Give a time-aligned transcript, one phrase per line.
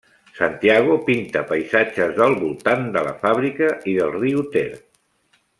[0.37, 4.69] Santiago pinta paisatges del voltant de la fàbrica i del riu Ter.